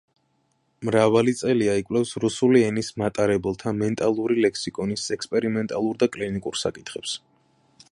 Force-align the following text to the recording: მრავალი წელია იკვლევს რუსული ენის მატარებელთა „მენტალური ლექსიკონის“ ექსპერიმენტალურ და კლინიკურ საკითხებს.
მრავალი 0.87 1.33
წელია 1.41 1.75
იკვლევს 1.81 2.13
რუსული 2.23 2.63
ენის 2.69 2.89
მატარებელთა 3.03 3.75
„მენტალური 3.83 4.41
ლექსიკონის“ 4.47 5.05
ექსპერიმენტალურ 5.19 6.03
და 6.05 6.11
კლინიკურ 6.19 6.61
საკითხებს. 6.65 7.17